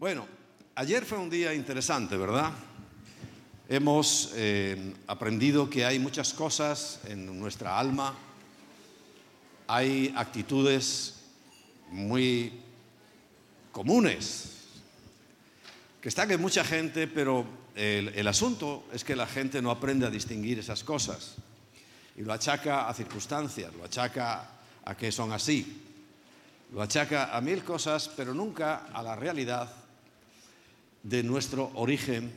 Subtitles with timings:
[0.00, 0.26] Bueno,
[0.76, 2.52] ayer fue un día interesante, ¿verdad?
[3.68, 8.14] Hemos eh, aprendido que hay muchas cosas en nuestra alma,
[9.66, 11.16] hay actitudes
[11.90, 12.50] muy
[13.72, 14.70] comunes
[16.00, 17.44] que están en mucha gente, pero
[17.74, 21.34] el, el asunto es que la gente no aprende a distinguir esas cosas.
[22.16, 24.48] Y lo achaca a circunstancias, lo achaca
[24.82, 25.82] a que son así,
[26.72, 29.70] lo achaca a mil cosas, pero nunca a la realidad
[31.02, 32.30] de nuestro origen,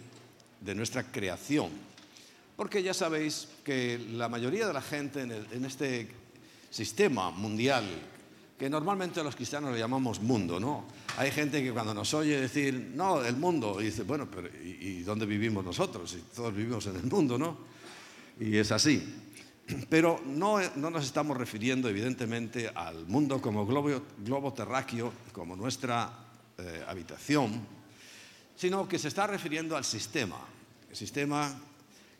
[0.62, 1.70] de nuestra creación.
[2.56, 6.08] Porque ya sabéis que la mayoría de la gente en, el- en este
[6.70, 7.84] sistema mundial,
[8.58, 10.86] que normalmente los cristianos le llamamos mundo, ¿no?
[11.18, 14.78] Hay gente que cuando nos oye decir, no, el mundo, y dice, bueno, pero ¿y,
[15.00, 16.14] y dónde vivimos nosotros?
[16.14, 17.58] Y todos vivimos en el mundo, ¿no?
[18.40, 19.04] Y es así.
[19.90, 26.12] Pero no, no nos estamos refiriendo evidentemente al mundo como globo, globo terráqueo, como nuestra
[26.58, 27.66] eh, habitación,
[28.56, 30.40] sino que se está refiriendo al sistema,
[30.90, 31.54] el sistema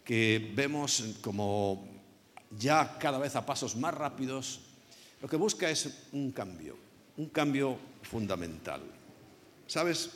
[0.04, 1.88] que vemos como
[2.58, 4.62] ya cada vez a pasos más rápidos,
[5.22, 6.78] lo que busca es un cambio,
[7.18, 8.82] un cambio fundamental.
[9.68, 10.10] ¿Sabes?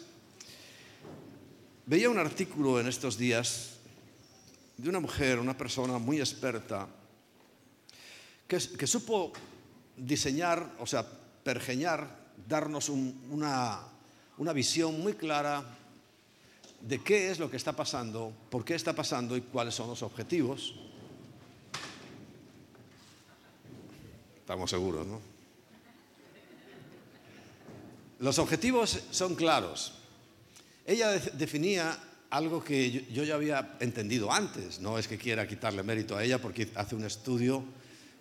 [1.86, 3.78] Veía un artículo en estos días
[4.76, 6.88] de una mujer, una persona muy experta,
[8.48, 9.32] que, supo
[9.96, 11.06] diseñar, o sea,
[11.44, 13.80] pergeñar, darnos un- una,
[14.38, 15.64] una visión muy clara
[16.82, 20.02] de qué es lo que está pasando, por qué está pasando y cuáles son los
[20.04, 20.76] objetivos.
[24.38, 25.20] Estamos seguros, ¿no?
[28.20, 29.94] Los objetivos son claros.
[30.86, 31.98] Ella de- definía
[32.30, 36.24] algo que yo, yo ya había entendido antes, no es que quiera quitarle mérito a
[36.24, 37.64] ella porque hace un estudio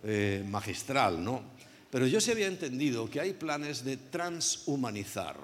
[0.04, 1.42] eh, magistral, ¿no?
[1.90, 5.36] Pero yo sí había entendido que hay planes de transhumanizar,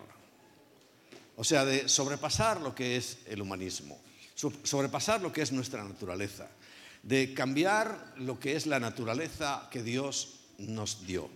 [1.42, 4.00] o sea, de sobrepasar lo que es el humanismo,
[4.36, 6.48] so- sobrepasar lo que es nuestra naturaleza,
[7.02, 11.28] de cambiar lo que es la naturaleza que Dios nos dio.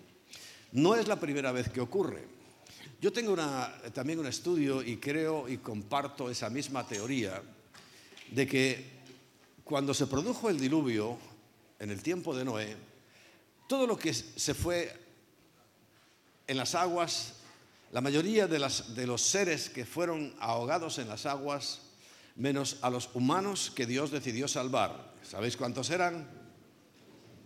[0.71, 2.25] No es la primera vez que ocurre.
[3.01, 3.35] Yo tengo
[3.93, 7.43] también un estudio y creo y comparto esa misma teoría
[8.31, 8.85] de que
[9.65, 11.19] cuando se produjo el diluvio
[11.81, 12.77] en el tiempo de Noé,
[13.69, 14.97] todo lo que se fue
[16.47, 17.33] en las aguas,
[17.97, 21.81] la mayoría de, los seres que fueron ahogados en las aguas,
[22.35, 25.15] menos a los humanos que Dios decidió salvar.
[25.23, 26.29] ¿Sabéis cuántos eran?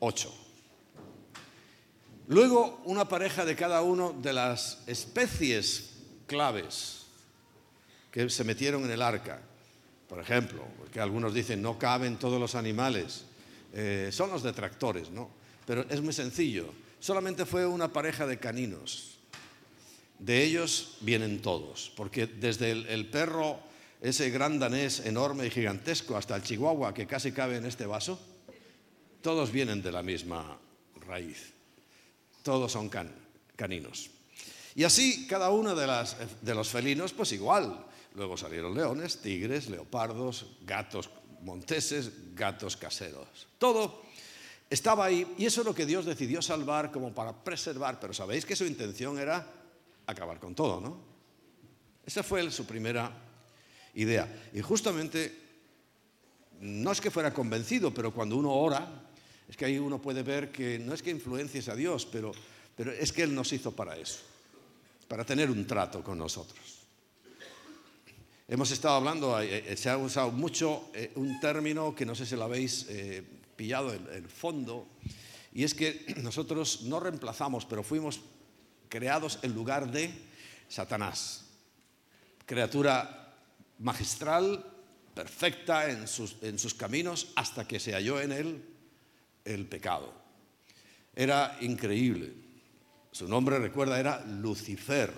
[0.00, 0.34] Ocho.
[2.26, 5.90] Luego, una pareja de cada uno de las especies
[6.26, 7.06] claves
[8.10, 9.40] que se metieron en el arca.
[10.08, 13.24] Por ejemplo, porque algunos dicen no caben todos los animales,
[13.72, 15.30] eh, son los detractores, ¿no?
[15.64, 19.19] Pero es muy sencillo, solamente fue una pareja de caninos.
[20.20, 23.58] De ellos vienen todos, porque desde el, perro,
[24.02, 28.20] ese gran danés enorme y gigantesco, hasta el chihuahua que casi cabe en este vaso,
[29.22, 30.58] todos vienen de la misma
[31.06, 31.52] raíz
[32.42, 33.12] todos son can-
[33.56, 34.08] caninos.
[34.74, 37.84] Y así cada uno de, las- de los felinos, pues igual.
[38.14, 41.10] Luego salieron leones, tigres, leopardos, gatos
[41.42, 43.28] monteses, gatos caseros.
[43.58, 44.02] Todo
[44.70, 48.46] estaba ahí y eso es lo que Dios decidió salvar como para preservar, pero sabéis
[48.46, 49.46] que su intención era
[50.10, 51.00] acabar con todo, ¿no?
[52.04, 53.12] Esa fue su primera
[53.94, 54.50] idea.
[54.52, 55.32] Y justamente,
[56.60, 58.88] no es que fuera convencido, pero cuando uno ora,
[59.48, 62.32] es que ahí uno puede ver que no es que influencies a Dios, pero,
[62.76, 64.20] pero es que Él nos hizo para eso,
[65.08, 66.80] para tener un trato con nosotros.
[68.48, 72.26] Hemos estado hablando, eh, eh, se ha usado mucho eh, un término que no sé
[72.26, 72.86] si lo habéis
[73.54, 74.88] pillado el fondo,
[75.52, 78.20] y es que nosotros no reemplazamos, pero fuimos
[78.90, 80.10] creados en lugar de
[80.68, 81.46] Satanás,
[82.44, 83.34] criatura
[83.78, 84.66] magistral,
[85.14, 88.62] perfecta en sus, en sus caminos, hasta que se halló en él
[89.44, 90.12] el pecado.
[91.14, 92.32] Era increíble.
[93.12, 95.12] Su nombre, recuerda, era Lucifer.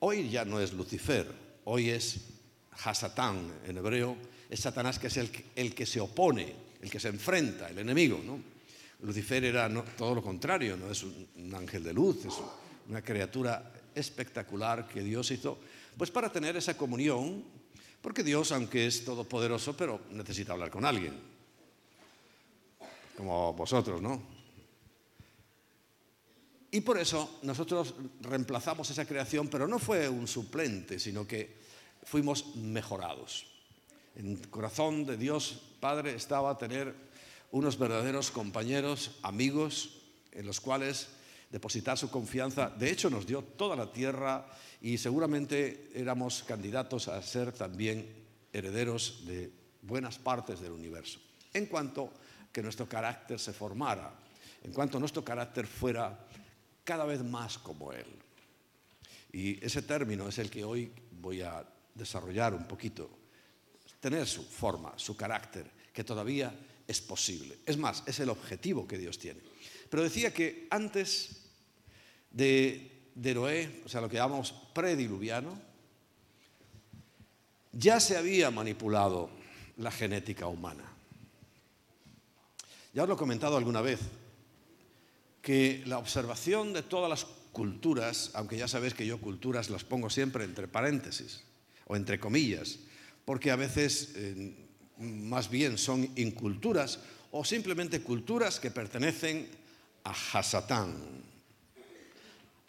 [0.00, 1.30] Hoy ya no es Lucifer,
[1.64, 2.20] hoy es
[2.84, 4.16] Hasatán en hebreo.
[4.48, 8.20] Es Satanás que es el, el que se opone, el que se enfrenta, el enemigo.
[8.24, 8.40] ¿no?
[9.02, 12.34] Lucifer era todo lo contrario, no es un, un ángel de luz, es
[12.90, 15.58] una criatura espectacular que Dios hizo,
[15.96, 17.44] pues para tener esa comunión,
[18.02, 21.30] porque Dios, aunque es todopoderoso, pero necesita hablar con alguien
[23.16, 24.22] como vosotros, ¿no?
[26.70, 31.58] Y por eso nosotros reemplazamos esa creación, pero no fue un suplente, sino que
[32.04, 33.46] fuimos mejorados.
[34.16, 36.94] En el corazón de Dios Padre estaba tener
[37.50, 40.00] unos verdaderos compañeros, amigos,
[40.32, 41.08] en los cuales
[41.50, 42.70] depositar su confianza.
[42.70, 44.46] De hecho, nos dio toda la tierra
[44.80, 48.06] y seguramente éramos candidatos a ser también
[48.52, 49.50] herederos de
[49.82, 51.20] buenas partes del universo.
[51.52, 52.12] En cuanto
[52.52, 54.14] que nuestro carácter se formara,
[54.62, 56.26] en cuanto nuestro carácter fuera
[56.84, 58.06] cada vez más como Él.
[59.32, 61.64] Y ese término es el que hoy voy a
[61.94, 63.10] desarrollar un poquito,
[64.00, 66.52] tener su forma, su carácter, que todavía
[66.86, 67.58] es posible.
[67.66, 69.40] Es más, es el objetivo que Dios tiene.
[69.90, 71.50] Pero decía que antes
[72.30, 75.60] de, de Noé, o sea, lo que llamamos prediluviano,
[77.72, 79.30] ya se había manipulado
[79.76, 80.84] la genética humana.
[82.94, 84.00] Ya os lo he comentado alguna vez,
[85.42, 90.10] que la observación de todas las culturas, aunque ya sabéis que yo culturas las pongo
[90.10, 91.42] siempre entre paréntesis
[91.86, 92.78] o entre comillas,
[93.24, 94.54] porque a veces eh,
[94.98, 97.00] más bien son inculturas
[97.30, 99.48] o simplemente culturas que pertenecen
[100.04, 100.96] a Hasatán,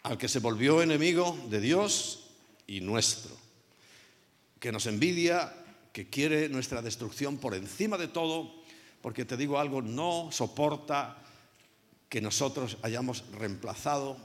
[0.02, 2.30] al que se volvió enemigo de Dios
[2.66, 3.36] y nuestro,
[4.58, 5.52] que nos envidia,
[5.92, 8.62] que quiere nuestra destrucción por encima de todo,
[9.00, 11.18] porque te digo algo, no soporta
[12.08, 14.16] que nosotros hayamos reemplazado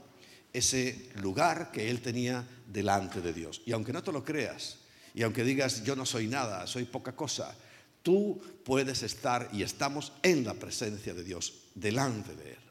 [0.52, 3.62] ese lugar que él tenía delante de Dios.
[3.66, 4.78] Y aunque no te lo creas,
[5.14, 7.54] y aunque digas yo no soy nada, soy poca cosa,
[8.02, 12.67] tú puedes estar y estamos en la presencia de Dios, delante de Él.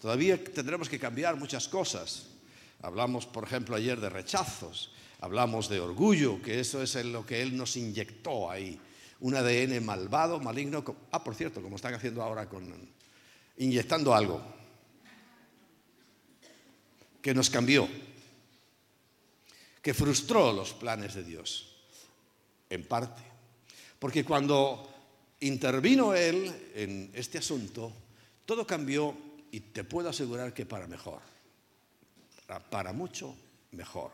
[0.00, 2.26] Todavía tendremos que cambiar muchas cosas.
[2.82, 7.56] Hablamos, por ejemplo, ayer de rechazos, hablamos de orgullo, que eso es lo que Él
[7.56, 8.78] nos inyectó ahí.
[9.20, 10.84] Un ADN malvado, maligno.
[11.10, 12.96] Ah, por cierto, como están haciendo ahora con
[13.58, 14.42] inyectando algo
[17.22, 17.88] que nos cambió,
[19.82, 21.74] que frustró los planes de Dios,
[22.70, 23.22] en parte.
[23.98, 24.88] Porque cuando
[25.40, 27.92] intervino Él en este asunto,
[28.44, 29.12] todo cambió
[29.50, 31.20] y te puedo asegurar que para mejor,
[32.70, 33.34] para mucho
[33.72, 34.12] mejor.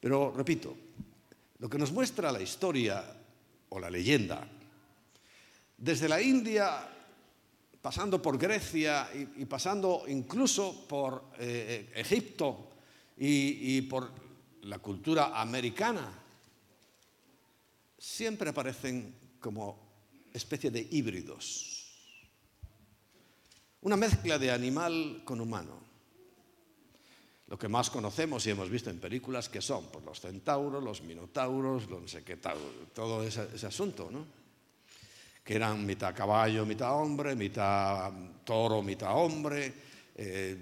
[0.00, 0.76] Pero repito,
[1.58, 3.04] lo que nos muestra la historia
[3.68, 4.46] o la leyenda,
[5.76, 6.88] desde la India
[7.80, 12.70] pasando por Grecia y, pasando incluso por eh, eh, Egipto
[13.16, 14.10] y, por
[14.62, 16.12] la cultura americana,
[17.96, 19.78] siempre aparecen como
[20.32, 21.77] especie de híbridos.
[23.82, 25.78] Una mezcla de animal con humano.
[27.46, 31.02] Lo que más conocemos y hemos visto en películas que son pues, los centauros, los
[31.02, 32.58] minotauros, no sé qué tal,
[32.94, 34.38] todo ese, ese asunto, ¿no?
[35.48, 38.12] que eran mitad caballo, mitad hombre, mitad
[38.44, 39.72] toro, mitad hombre,
[40.14, 40.54] eh,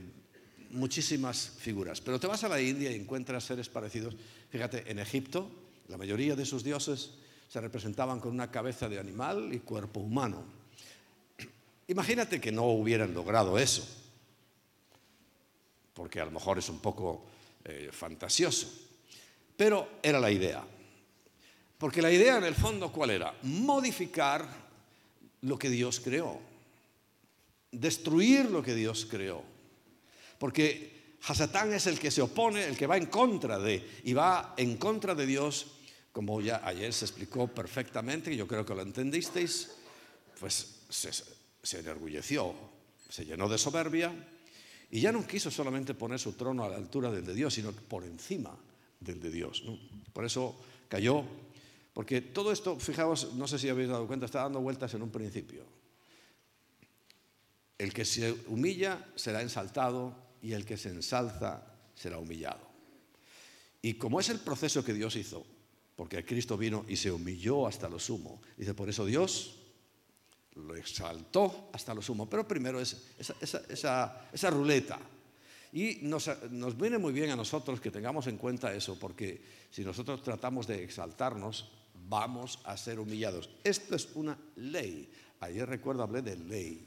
[0.70, 2.00] muchísimas figuras.
[2.00, 4.14] Pero te vas a la India y encuentras seres parecidos.
[4.48, 5.50] Fíjate, en Egipto
[5.88, 7.14] la mayoría de sus dioses
[7.48, 10.44] se representaban con una cabeza de animal y cuerpo humano.
[11.88, 13.86] Imagínate que no hubieran logrado eso,
[15.94, 17.24] porque a lo mejor es un poco
[17.64, 18.68] eh, fantasioso,
[19.56, 20.64] pero era la idea.
[21.78, 23.34] Porque la idea en el fondo, ¿cuál era?
[23.42, 24.48] Modificar
[25.42, 26.40] lo que Dios creó,
[27.70, 29.42] destruir lo que Dios creó.
[30.38, 34.54] Porque Hasatán es el que se opone, el que va en contra de, y va
[34.56, 35.66] en contra de Dios,
[36.12, 39.72] como ya ayer se explicó perfectamente, y yo creo que lo entendisteis,
[40.40, 40.80] pues
[41.66, 42.54] se enorgulleció,
[43.08, 44.14] se llenó de soberbia
[44.91, 47.72] y ya no quiso solamente poner su trono a la altura del de Dios, sino
[47.72, 48.56] por encima
[49.00, 49.64] del de Dios.
[50.12, 50.56] Por eso
[50.88, 51.24] cayó
[51.93, 55.10] porque todo esto, fijaos, no sé si habéis dado cuenta, está dando vueltas en un
[55.10, 55.64] principio.
[57.79, 62.60] El que se humilla será ensaltado y el que se ensalza será humillado.
[63.81, 65.46] Y como es el proceso que Dios hizo,
[65.96, 69.66] porque Cristo vino y se humilló hasta lo sumo, dice, por eso Dios
[70.56, 72.29] lo exaltó hasta lo sumo.
[72.29, 74.98] Pero primero es esa, ruleta.
[75.72, 76.29] Y nos,
[76.79, 80.82] viene muy bien a nosotros que tengamos en cuenta eso, porque si nosotros tratamos de
[80.82, 81.70] exaltarnos,
[82.08, 83.51] vamos a ser humillados.
[83.63, 85.10] Esto es una ley.
[85.41, 86.86] Ayer recuerdo hablé de ley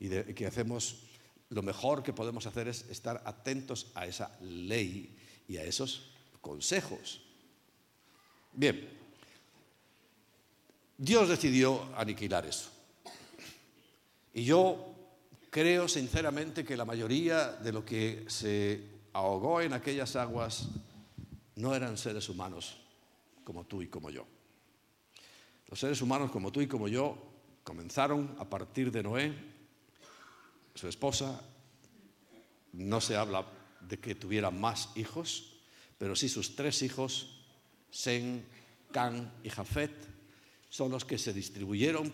[0.00, 1.04] y de que hacemos
[1.50, 7.22] lo mejor que podemos hacer es estar atentos a esa ley y a esos consejos.
[8.52, 8.97] Bien,
[11.00, 12.70] Dios decidió aniquilar eso.
[14.34, 14.94] Y yo
[15.48, 20.68] creo sinceramente que la mayoría de lo que se ahogó en aquellas aguas
[21.54, 22.78] no eran seres humanos,
[23.44, 24.26] como tú y como yo.
[25.68, 27.16] Los seres humanos como tú y como yo
[27.62, 29.32] comenzaron a partir de Noé,
[30.74, 31.40] su esposa,
[32.72, 33.46] no se habla
[33.80, 35.60] de que tuviera más hijos,
[35.96, 37.44] pero sí sus tres hijos,
[37.90, 38.44] Sen,
[38.90, 40.07] Can y Jafet,
[40.68, 42.12] son los que se distribuyeron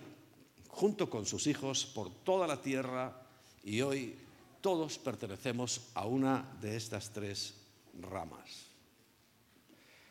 [0.69, 3.23] junto con sus hijos por toda la tierra
[3.63, 4.17] y hoy
[4.61, 7.55] todos pertenecemos a una de estas tres
[8.01, 8.67] ramas.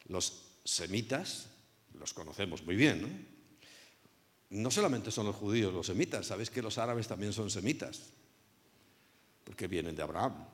[0.08, 1.48] Los semitas,
[1.98, 3.28] los conocemos muy bien,
[4.50, 4.70] ¿no?
[4.70, 8.12] Solamente son los judíos los semitas, sabéis que los árabes también son semitas,
[9.44, 10.46] porque vienen de Abraham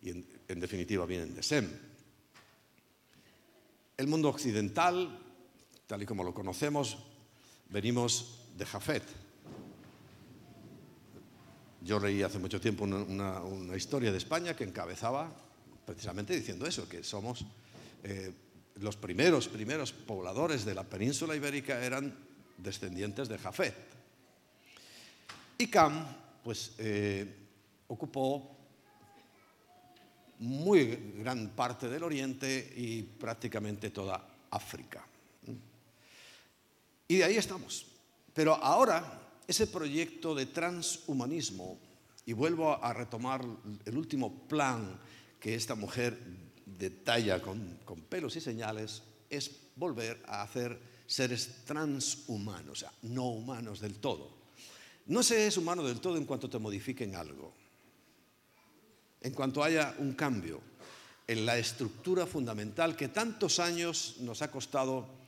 [0.00, 1.68] y en definitiva vienen de Sem.
[3.96, 5.21] El mundo occidental,
[5.92, 6.96] tal y como lo conocemos,
[7.68, 9.02] venimos de Jafet.
[11.82, 15.30] Yo leí hace mucho tiempo una, historia de España que encabezaba
[15.84, 17.44] precisamente diciendo eso, que somos
[18.04, 18.32] eh,
[18.76, 22.16] los primeros, primeros pobladores de la península ibérica eran
[22.56, 23.76] descendientes de Jafet.
[25.58, 26.06] Y Cam,
[26.42, 27.36] pues, eh,
[27.88, 28.56] ocupó
[30.38, 35.11] muy gran parte del Oriente y prácticamente toda África.
[37.12, 37.84] Y de ahí estamos.
[38.32, 41.78] Pero ahora ese proyecto de transhumanismo,
[42.24, 43.44] y vuelvo a retomar
[43.84, 44.98] el último plan
[45.38, 46.18] que esta mujer
[46.64, 47.76] detalla con,
[48.08, 54.30] pelos y señales, es volver a hacer seres transhumanos, o sea, no humanos del todo.
[55.04, 57.52] No se es humano del todo en cuanto te modifiquen algo,
[59.20, 60.62] en cuanto haya un cambio
[61.26, 65.20] en la estructura fundamental que tantos años nos ha costado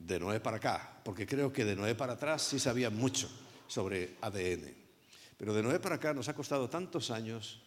[0.00, 3.30] de Noé para acá, porque creo que de Noé para atrás sí sabía mucho
[3.68, 4.74] sobre ADN.
[5.36, 7.62] Pero de Noé para acá nos ha costado tantos años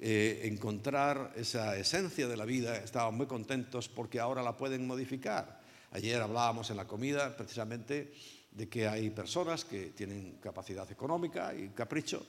[0.00, 2.76] eh, encontrar esa esencia de la vida.
[2.76, 5.60] Estaban muy contentos porque ahora la pueden modificar.
[5.92, 8.12] Ayer hablábamos en la comida precisamente
[8.50, 12.26] de que hay personas que tienen capacidad económica y capricho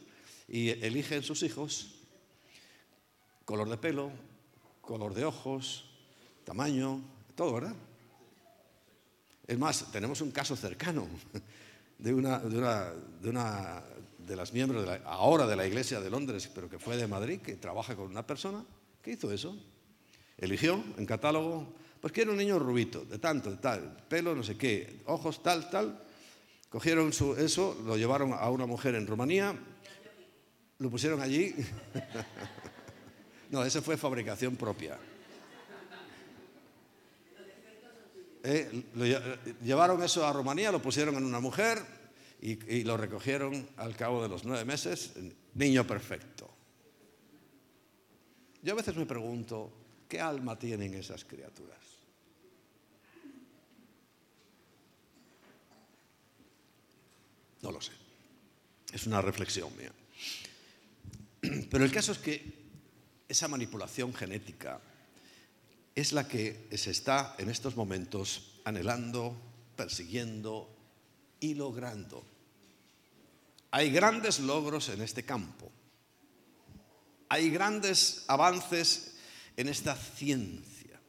[0.47, 1.97] y eligen sus hijos
[3.47, 4.11] color de pelo,
[4.81, 5.85] color de ojos,
[6.43, 7.01] tamaño,
[7.33, 7.75] todo, ¿verdad?
[9.47, 11.07] Es más, tenemos un caso cercano
[11.97, 16.97] de una de, las miembros de ahora de la Iglesia de Londres, pero que fue
[16.97, 18.65] de Madrid, que trabaja con una persona
[19.01, 19.57] que hizo eso.
[20.37, 24.57] Eligió en catálogo, pues quiere un niño rubito, de tanto, de tal, pelo, no sé
[24.57, 26.03] qué, ojos, tal, tal.
[26.69, 29.55] Cogieron eso, lo llevaron a una mujer en Rumanía,
[30.79, 31.55] lo pusieron allí.
[33.49, 34.99] no, esa fue fabricación propia.
[38.49, 38.71] Eh,
[39.61, 41.83] llevaron eso a Rumanía, lo pusieron en una mujer
[42.39, 45.11] y, lo recogieron al cabo de los nueve meses,
[45.55, 46.49] niño perfecto.
[48.63, 49.73] Yo a veces me pregunto,
[50.07, 51.77] ¿qué alma tienen esas criaturas?
[57.63, 57.91] No lo sé.
[58.93, 59.91] Es una reflexión mía.
[61.69, 62.53] Pero el caso es que
[63.27, 64.79] esa manipulación genética
[65.97, 69.35] es la que se está en estos momentos anhelando,
[69.75, 70.69] persiguiendo
[71.39, 72.23] y logrando.
[73.71, 75.71] Hay grandes logros en este campo.
[77.29, 79.15] Hay grandes avances
[79.57, 81.01] en esta ciencia.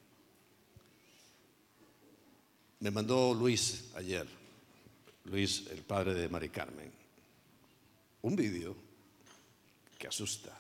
[2.80, 4.26] Me mandó Luis ayer,
[5.24, 6.90] Luis, el padre de Mari Carmen,
[8.22, 8.74] un vídeo
[9.98, 10.58] que asusta.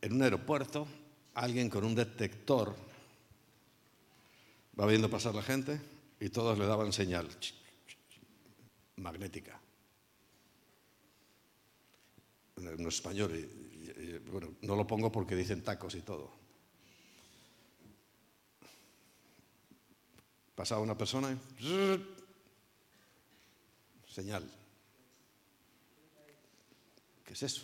[0.00, 0.88] En un aeropuerto
[1.34, 2.74] alguien con un detector
[4.78, 5.80] va viendo pasar la gente
[6.20, 7.28] y todos le daban señal
[8.96, 9.60] magnética.
[12.56, 13.32] En español,
[14.30, 16.32] bueno, no lo pongo porque dicen tacos y todo.
[20.54, 21.36] Pasaba una persona
[24.06, 24.48] señal.
[27.24, 27.62] ¿Qué es eso?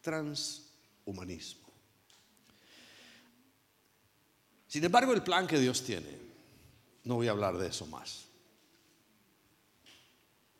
[0.00, 0.71] Trans
[1.04, 1.68] humanismo.
[4.66, 6.08] Sin embargo, el plan que Dios tiene,
[7.04, 8.24] no voy a hablar de eso más.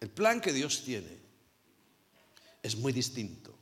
[0.01, 1.17] El plan que Dios tiene
[2.63, 3.55] es muy distinto.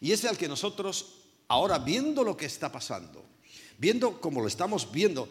[0.00, 3.24] Y es el que nosotros, ahora viendo lo que está pasando,
[3.78, 5.28] viendo como lo estamos viendo,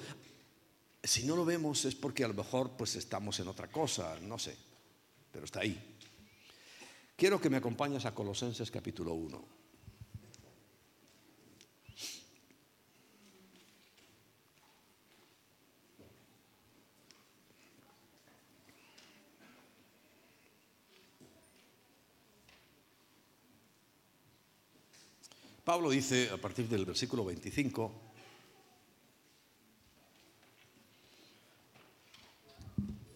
[1.03, 4.39] si no lo vemos es porque a lo mejor pues estamos en otra cosa, no
[4.39, 4.55] sé,
[5.31, 5.97] pero está ahí.
[7.15, 9.58] Quiero que me acompañes a Colosenses capítulo 1.
[25.69, 27.91] Pablo dice a partir del versículo 25,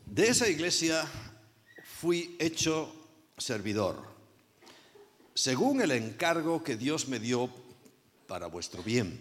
[0.05, 1.03] de esa iglesia
[1.83, 2.93] fui hecho
[3.39, 4.03] servidor,
[5.33, 7.49] según el encargo que Dios me dio
[8.27, 9.19] para vuestro bien.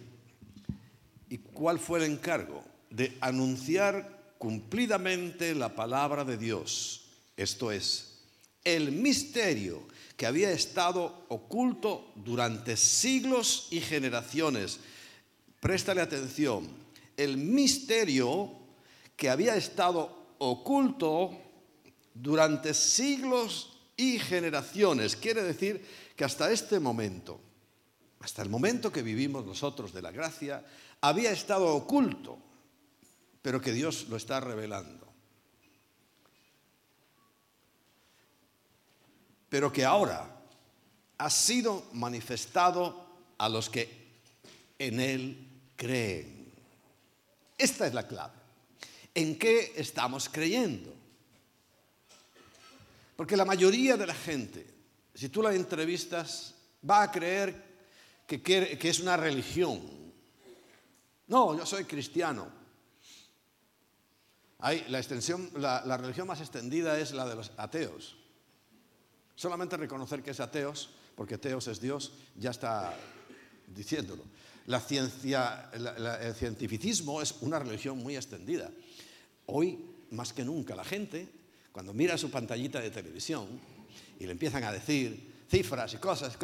[1.31, 2.63] ¿Y cuál fue el encargo?
[2.91, 7.07] De anunciar cumplidamente la palabra de Dios,
[7.39, 8.25] esto es,
[8.63, 9.89] el misterio
[10.23, 14.79] que había estado oculto durante siglos y generaciones.
[15.59, 16.69] Préstale atención,
[17.17, 18.53] el misterio
[19.17, 21.37] que había estado oculto
[22.15, 25.17] durante siglos y generaciones.
[25.17, 27.41] Quiere decir que hasta este momento,
[28.21, 30.65] hasta el momento que vivimos nosotros de la gracia,
[31.01, 32.39] había estado oculto,
[33.43, 35.12] pero que Dios lo está revelando.
[39.53, 40.27] Pero que ahora
[41.19, 43.07] ha sido manifestado
[43.37, 44.23] a los que
[44.79, 46.51] en Él creen.
[47.59, 48.33] Esta es la clave.
[49.15, 50.95] ¿En qué estamos creyendo?
[53.15, 54.67] Porque la mayoría de la gente,
[55.15, 56.55] si tú la entrevistas,
[56.89, 57.63] va a creer
[58.27, 59.83] que, es una religión.
[61.27, 62.49] No, yo soy cristiano.
[64.61, 68.17] Hay, la, extensión, la religión más extendida es la de los ateos.
[69.35, 72.97] Solamente reconocer que es ateos, porque ateos es Dios, ya está
[73.67, 74.25] diciéndolo.
[74.67, 78.71] El cientificismo es una religión muy extendida.
[79.47, 81.29] Hoy, más que nunca, la gente,
[81.73, 83.49] cuando mira su pantallita de televisión
[84.21, 86.39] y le empiezan a decir cifras y cosas,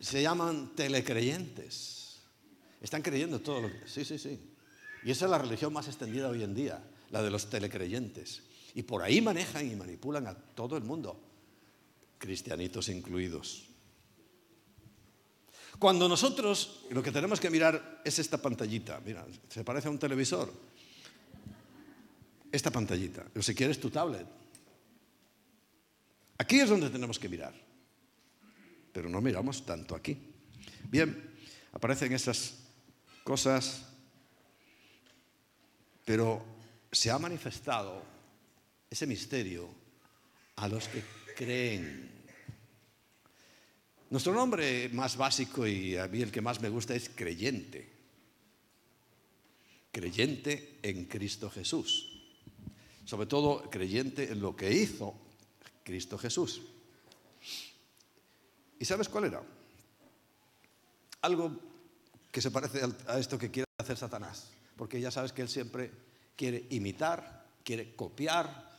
[0.00, 2.18] se llaman telecreyentes.
[2.80, 3.86] Están creyendo todo lo que...
[3.86, 4.40] Sí, sí, sí.
[5.04, 8.42] Y esa es la religión más extendida hoy en día, la de los telecreyentes.
[8.74, 11.20] Y por ahí manejan y manipulan a todo el mundo,
[12.20, 13.66] cristianitos incluidos.
[15.78, 19.98] Cuando nosotros lo que tenemos que mirar es esta pantallita, mira, se parece a un
[19.98, 20.52] televisor.
[22.52, 24.26] Esta pantallita, o si quieres tu tablet.
[26.36, 27.54] Aquí es donde tenemos que mirar,
[28.92, 30.18] pero no miramos tanto aquí.
[30.90, 31.32] Bien,
[31.72, 32.58] aparecen esas
[33.24, 33.86] cosas,
[36.04, 36.44] pero
[36.90, 38.02] se ha manifestado
[38.90, 39.68] ese misterio
[40.56, 42.10] a los que creen.
[44.10, 47.90] Nuestro nombre más básico y a mí el que más me gusta es creyente.
[49.90, 52.20] Creyente en Cristo Jesús.
[53.06, 55.14] Sobre todo creyente en lo que hizo
[55.82, 56.60] Cristo Jesús.
[58.78, 59.42] ¿Y sabes cuál era?
[61.22, 61.58] Algo
[62.30, 64.50] que se parece a esto que quiere hacer Satanás.
[64.76, 65.90] Porque ya sabes que él siempre
[66.36, 68.78] quiere imitar, quiere copiar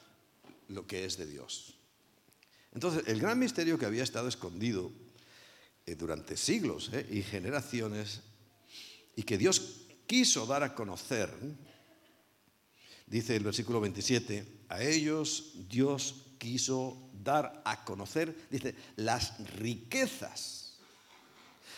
[0.68, 1.81] lo que es de Dios.
[2.74, 4.92] Entonces, el gran misterio que había estado escondido
[5.86, 8.22] eh, durante siglos eh, y generaciones
[9.16, 11.30] y que Dios quiso dar a conocer,
[13.06, 20.78] dice el versículo 27, a ellos Dios quiso dar a conocer, dice, las riquezas.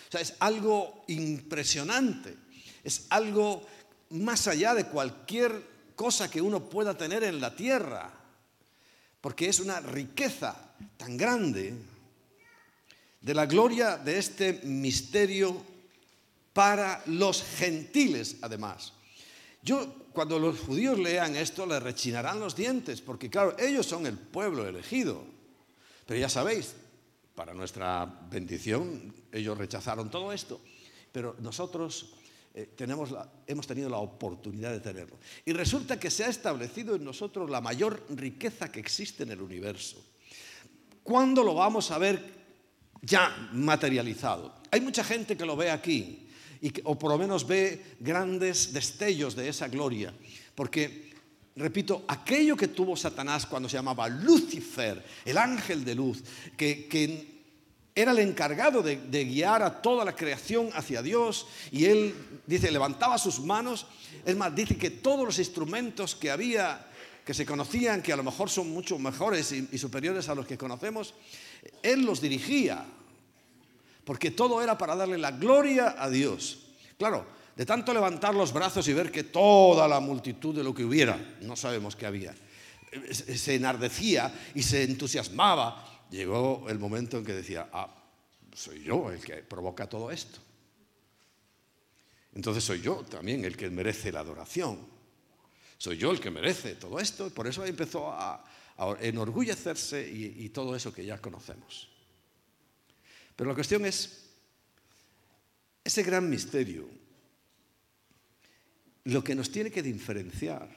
[0.07, 2.37] O sea, es algo impresionante,
[2.83, 3.65] es algo
[4.11, 8.22] más allá de cualquier cosa que uno pueda tener en la tierra,
[9.23, 10.53] porque es una riqueza
[10.97, 11.73] tan grande
[13.21, 15.63] de la gloria de este misterio
[16.51, 18.91] para los gentiles, además.
[19.61, 24.17] Yo, cuando los judíos lean esto, les rechinarán los dientes, porque claro, ellos son el
[24.17, 25.23] pueblo elegido.
[26.05, 26.75] Pero ya sabéis,
[27.33, 30.59] para nuestra bendición, ellos rechazaron todo esto,
[31.13, 32.13] pero nosotros
[32.53, 33.13] eh, tenemos
[33.47, 35.17] hemos tenido la oportunidad de tenerlo.
[35.45, 39.41] Y resulta que se ha establecido en nosotros la mayor riqueza que existe en el
[39.41, 40.03] universo.
[41.03, 42.43] ¿Cuándo lo vamos a ver
[43.03, 44.55] ya materializado.
[44.71, 46.25] Hay mucha gente que lo ve aquí,
[46.61, 50.13] y o por lo menos ve grandes destellos de esa gloria,
[50.55, 51.11] porque,
[51.57, 56.23] repito, aquello que tuvo Satanás cuando se llamaba Lucifer, el ángel de luz,
[56.55, 57.32] que,
[57.95, 62.15] era el encargado de, guiar a toda la creación hacia Dios y él,
[62.47, 63.85] dice, levantaba sus manos.
[64.25, 66.87] Es más, dice que todos los instrumentos que había,
[67.23, 70.57] que se conocían, que a lo mejor son mucho mejores y superiores a los que
[70.57, 71.13] conocemos,
[71.83, 72.83] él los dirigía,
[74.05, 76.59] porque todo era para darle la gloria a Dios.
[76.97, 77.25] Claro,
[77.55, 81.35] de tanto levantar los brazos y ver que toda la multitud de lo que hubiera,
[81.41, 82.33] no sabemos qué había,
[83.11, 87.93] se enardecía y se entusiasmaba, llegó el momento en que decía, ah,
[88.53, 90.39] soy yo el que provoca todo esto.
[92.35, 94.79] Entonces soy yo también el que merece la adoración.
[95.77, 97.29] Soy yo el que merece todo esto.
[97.31, 98.45] Por eso empezó a,
[99.01, 101.89] enorgullecerse y, todo eso que ya conocemos.
[103.35, 104.29] Pero la cuestión es,
[105.83, 106.89] ese gran misterio,
[109.05, 110.67] lo que nos tiene que diferenciar,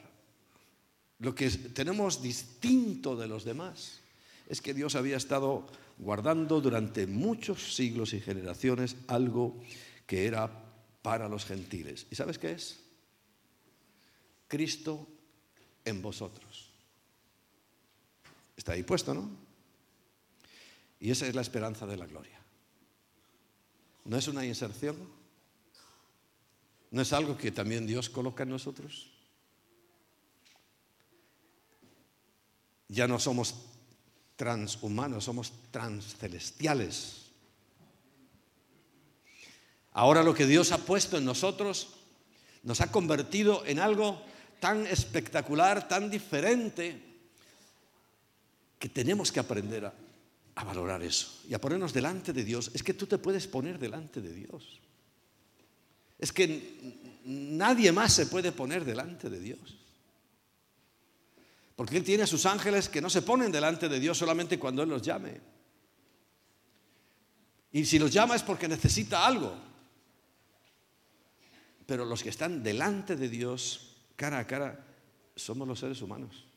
[1.19, 4.01] lo que tenemos distinto de los demás,
[4.47, 9.59] es que Dios había estado guardando durante muchos siglos y generaciones algo
[10.05, 10.49] que era
[11.01, 12.07] para los gentiles.
[12.09, 12.79] ¿Y sabes qué es?
[14.47, 15.07] Cristo
[15.83, 16.69] en vosotros.
[18.55, 19.29] Está ahí puesto, ¿no?
[20.99, 22.39] Y esa es la esperanza de la gloria.
[24.05, 24.95] ¿No es una inserción?
[26.91, 29.11] ¿No es algo que también Dios coloca en nosotros?
[32.87, 33.53] Ya no somos
[34.37, 37.25] transhumanos, somos transcelestiales.
[39.91, 41.89] Ahora lo que Dios ha puesto en nosotros
[42.63, 44.21] nos ha convertido en algo
[44.59, 47.03] tan espectacular, tan diferente,
[48.79, 49.93] que tenemos que aprender a,
[50.53, 52.69] a, valorar eso y a ponernos delante de Dios.
[52.75, 54.79] Es que tú te puedes poner delante de Dios.
[56.19, 59.77] Es que nadie más se puede poner delante de Dios.
[61.77, 64.81] Porque Él tiene a sus ángeles que no se ponen delante de Dios solamente cuando
[64.81, 65.39] Él los llame.
[67.71, 69.55] Y si los llama es porque necesita algo.
[71.85, 74.87] Pero los que están delante de Dios, cara a cara,
[75.35, 76.47] somos los seres humanos.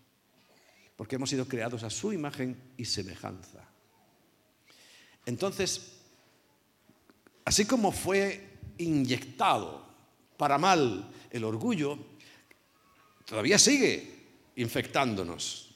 [0.96, 3.68] Porque hemos sido creados a su imagen y semejanza.
[5.26, 5.98] Entonces,
[7.44, 9.86] así como fue inyectado
[10.38, 11.98] para mal el orgullo,
[13.26, 14.19] todavía sigue
[14.56, 15.70] infectándonos.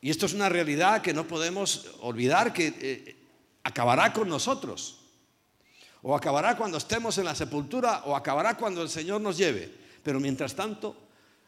[0.00, 3.16] Y esto es una realidad que no podemos olvidar que eh,
[3.64, 4.98] acabará con nosotros.
[6.02, 9.72] O acabará cuando estemos en la sepultura o acabará cuando el Señor nos lleve.
[10.02, 10.96] Pero mientras tanto,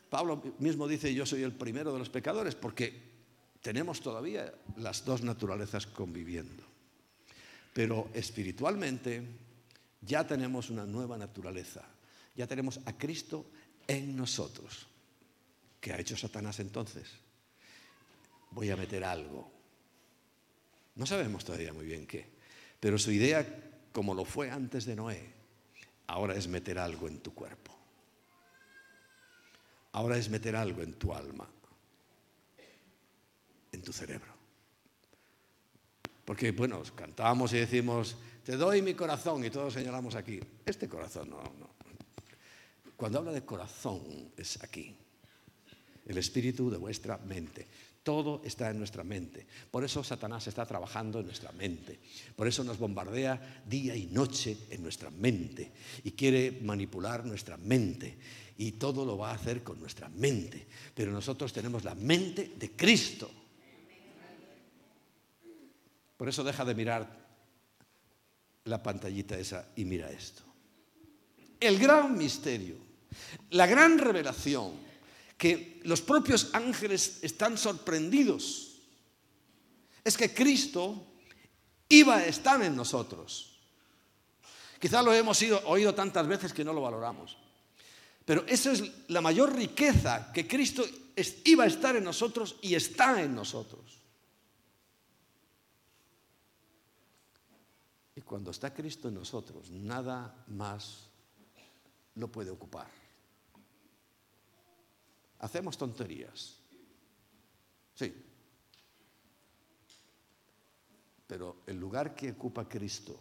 [0.08, 3.10] Pablo mismo dice, yo soy el primero de los pecadores, porque
[3.62, 6.64] tenemos todavía las dos naturalezas conviviendo.
[7.72, 9.22] Pero espiritualmente
[10.00, 11.84] ya tenemos una nueva naturaleza.
[12.34, 13.46] Ya tenemos a Cristo
[13.86, 14.89] en nosotros.
[15.80, 17.08] ¿Qué ha hecho Satanás entonces?
[18.50, 19.50] Voy a meter algo.
[20.96, 22.26] No sabemos todavía muy bien qué,
[22.78, 23.46] pero su idea,
[23.92, 25.32] como lo fue antes de Noé,
[26.08, 27.74] ahora es meter algo en tu cuerpo.
[29.92, 31.48] Ahora es meter algo en tu alma,
[33.72, 34.32] en tu cerebro.
[36.24, 40.38] Porque, bueno, cantamos y decimos, te doy mi corazón y todos señalamos aquí.
[40.64, 41.70] Este corazón no, no.
[42.96, 44.96] Cuando habla de corazón es aquí
[46.06, 47.66] el espíritu de vuestra mente.
[48.02, 49.46] Todo está en nuestra mente.
[49.70, 52.00] Por eso Satanás está trabajando en nuestra mente.
[52.34, 55.70] Por eso nos bombardea día y noche en nuestra mente.
[56.04, 58.16] Y quiere manipular nuestra mente.
[58.56, 60.66] Y todo lo va a hacer con nuestra mente.
[60.94, 63.30] Pero nosotros tenemos la mente de Cristo.
[66.16, 67.20] Por eso deja de mirar
[68.64, 70.42] la pantallita esa y mira esto.
[71.58, 72.76] El gran misterio,
[73.50, 74.72] la gran revelación
[75.36, 78.70] que los propios ángeles están sorprendidos
[80.04, 81.06] es que Cristo
[81.88, 83.58] iba a estar en nosotros.
[84.78, 87.36] Quizá lo hemos oído tantas veces que no lo valoramos.
[88.24, 90.84] Pero esa es la mayor riqueza, que Cristo
[91.44, 93.98] iba a estar en nosotros y está en nosotros.
[98.14, 101.08] Y cuando está Cristo en nosotros, nada más
[102.14, 103.00] lo puede ocupar
[105.40, 106.56] hacemos tonterías.
[107.94, 108.14] Sí.
[111.26, 113.18] Pero el lugar que ocupa Cristo,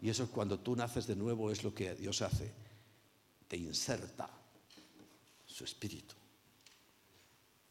[0.00, 2.52] y eso es cuando tú naces de nuevo, es lo que Dios hace,
[3.48, 4.28] te inserta
[5.46, 6.14] su espíritu.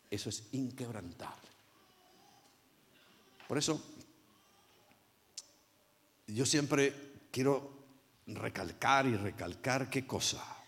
[0.09, 1.49] Eso es inquebrantable.
[3.47, 3.81] Por eso,
[6.27, 7.83] yo siempre quiero
[8.27, 10.62] recalcar y recalcar qué cosa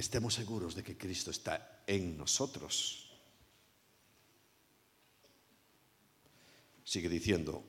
[0.00, 3.08] estemos seguros de que Cristo está en nosotros.
[6.84, 7.62] Sigue diciendo,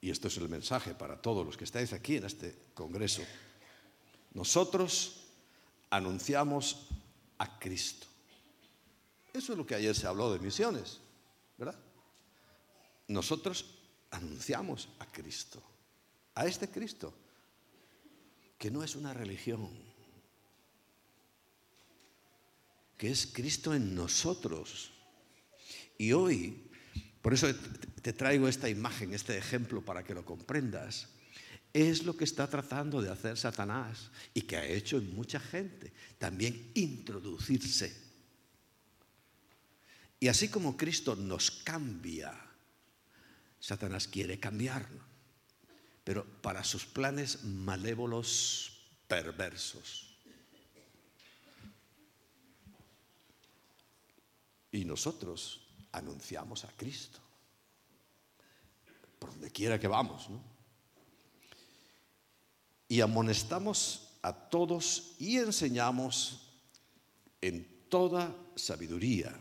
[0.00, 3.22] y esto es el mensaje para todos los que estáis aquí en este Congreso,
[4.34, 5.24] nosotros
[5.90, 6.88] anunciamos
[7.38, 8.06] a Cristo.
[9.32, 11.00] Eso es lo que ayer se habló de misiones,
[11.56, 11.78] ¿verdad?
[13.06, 13.78] Nosotros
[14.10, 15.62] anunciamos a Cristo,
[16.34, 17.14] a este Cristo,
[18.58, 19.87] que no es una religión,
[22.98, 24.90] que es Cristo en nosotros.
[25.96, 26.68] Y hoy,
[27.22, 27.46] por eso
[28.02, 31.08] te traigo esta imagen, este ejemplo para que lo comprendas,
[31.72, 35.92] es lo que está tratando de hacer Satanás y que ha hecho en mucha gente,
[36.18, 37.96] también introducirse.
[40.18, 42.34] Y así como Cristo nos cambia,
[43.60, 45.04] Satanás quiere cambiarnos,
[46.02, 50.07] pero para sus planes malévolos perversos.
[54.72, 57.18] Y nosotros anunciamos a Cristo.
[59.18, 60.42] Por donde quiera que vamos, ¿no?
[62.88, 66.50] Y amonestamos a todos y enseñamos
[67.40, 69.34] en toda sabiduría.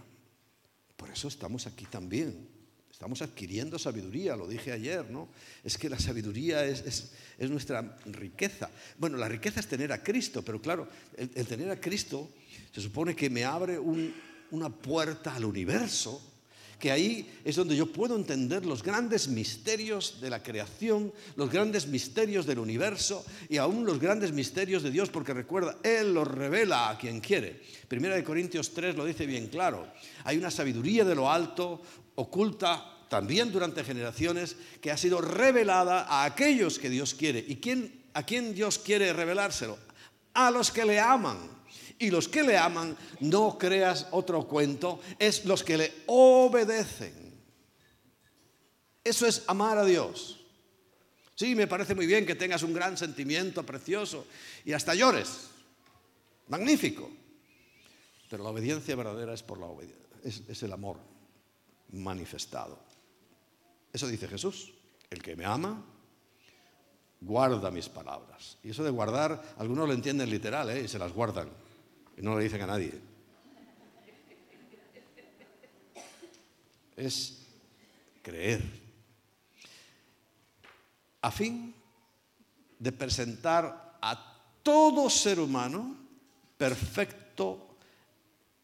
[0.96, 2.58] Por eso estamos aquí también.
[2.98, 5.30] Estamos adquiriendo sabiduría, lo dije ayer, ¿no?
[5.64, 8.72] Es que la sabiduría es, nuestra riqueza.
[8.98, 12.28] Bueno, la riqueza es tener a Cristo, pero claro, el, tener a Cristo
[12.74, 13.78] se supone que me abre
[14.52, 16.22] una puerta al universo
[16.80, 21.88] que ahí es donde yo puedo entender los grandes misterios de la creación, los grandes
[21.88, 26.90] misterios del universo y aún los grandes misterios de Dios, porque recuerda, Él los revela
[26.90, 27.62] a quien quiere.
[27.88, 29.88] Primera de Corintios 3 lo dice bien claro.
[30.24, 31.82] Hay una sabiduría de lo alto,
[32.16, 37.44] oculta también durante generaciones, que ha sido revelada a aquellos que Dios quiere.
[37.48, 39.80] ¿Y quién, a quién Dios quiere revelárselo?
[40.36, 41.57] A los que le aman.
[42.00, 47.36] Y los que le aman, no creas otro cuento, es los que le obedecen.
[49.04, 50.40] Eso es amar a Dios.
[51.36, 54.28] Sí, me parece muy bien que tengas un gran sentimiento precioso
[54.66, 55.50] y hasta llores.
[56.48, 57.10] Magnífico.
[58.30, 60.98] Pero la obediencia verdadera es por la obediencia, es el amor
[61.92, 62.80] manifestado.
[63.94, 64.74] Eso dice Jesús.
[65.10, 65.84] El que me ama,
[67.22, 68.58] guarda mis palabras.
[68.64, 70.82] Y eso de guardar, algunos lo entienden literal ¿eh?
[70.82, 71.50] y se las guardan
[72.22, 72.94] no le dicen a nadie.
[76.96, 77.46] Es
[78.24, 78.64] creer.
[81.22, 81.74] A fin
[82.80, 85.96] de presentar a todo ser humano
[86.58, 87.78] perfecto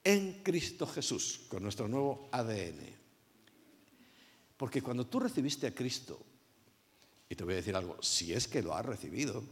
[0.03, 2.89] en Cristo Jesús, con nuestro nuevo ADN.
[4.57, 6.19] Porque cuando tú recibiste a Cristo,
[7.29, 9.43] y te voy a decir algo, si es que lo has recibido,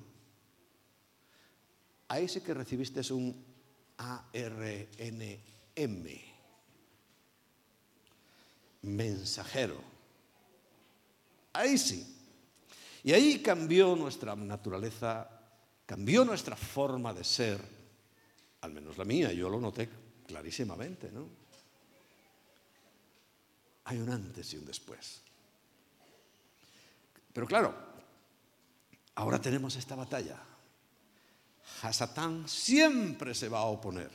[2.08, 3.51] ahí sí que recibiste un
[4.02, 5.38] ARNM,
[8.82, 9.82] mensajero.
[11.54, 12.18] Ahí sí.
[13.04, 15.30] Y ahí cambió nuestra naturaleza,
[15.86, 17.62] cambió nuestra forma de ser,
[18.62, 19.90] al menos la mía, yo lo noté
[20.28, 21.28] clarísimamente, ¿no?
[23.86, 25.22] Hay un antes y un después.
[27.34, 27.74] Pero claro,
[29.16, 30.51] ahora tenemos esta batalla.
[31.82, 34.12] Hasatán siempre se va a oponer.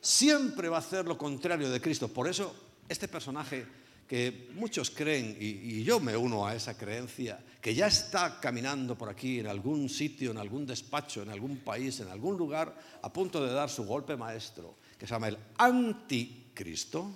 [0.00, 2.08] Siempre va a hacer lo contrario de Cristo.
[2.08, 2.54] Por eso
[2.88, 3.66] este personaje
[4.10, 9.08] que muchos creen, y, yo me uno a esa creencia, que ya está caminando por
[9.08, 13.46] aquí en algún sitio, en algún despacho, en algún país, en algún lugar, a punto
[13.46, 17.08] de dar su golpe maestro, que se llama el anticristo,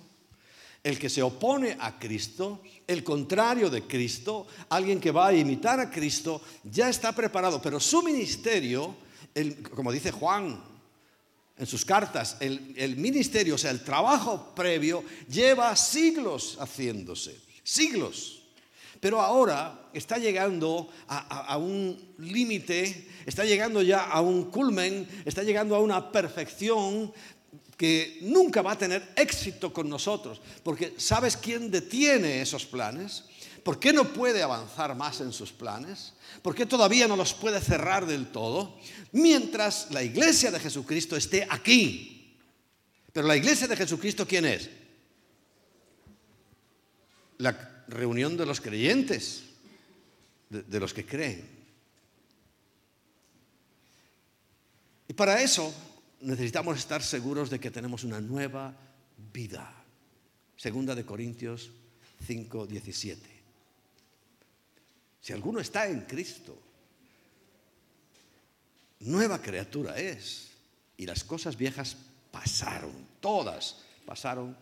[0.81, 5.81] el que se opone a Cristo, el contrario de Cristo, alguien que va a imitar
[5.81, 8.95] a Cristo, ya está preparado, pero su ministerio
[9.73, 10.75] como dice Juan
[11.57, 18.43] en sus cartas, el, ministerio, o sea, el trabajo previo, lleva siglos haciéndose, siglos.
[18.99, 25.75] Pero ahora está llegando a, un límite, está llegando ya a un culmen, está llegando
[25.75, 27.13] a una perfección
[27.77, 30.41] que nunca va a tener éxito con nosotros.
[30.63, 33.25] Porque ¿sabes quién detiene esos planes?
[33.65, 36.13] ¿Por qué no puede avanzar más en sus planes?
[36.43, 38.77] ¿Por qué todavía no los puede cerrar del todo?
[39.11, 42.37] Mientras la iglesia de Jesucristo esté aquí.
[43.11, 44.69] Pero la iglesia de Jesucristo, ¿quién es?
[47.39, 49.45] La reunión de los creyentes,
[50.51, 51.49] de, los que creen.
[55.07, 55.73] Y para eso
[56.21, 58.77] necesitamos estar seguros de que tenemos una nueva
[59.33, 59.73] vida.
[60.55, 61.71] Segunda de Corintios
[62.27, 63.34] 5, 17.
[65.25, 66.55] Si alguno está en Cristo,
[68.99, 70.51] nueva criatura es.
[70.97, 71.97] Y las cosas viejas
[72.29, 74.55] pasaron, todas pasaron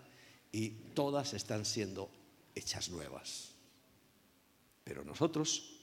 [0.54, 2.10] y todas están siendo
[2.56, 3.49] hechas nuevas.
[4.86, 5.82] Pero nosotros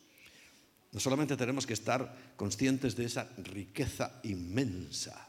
[0.93, 5.29] no solamente tenemos que estar conscientes de esa riqueza inmensa,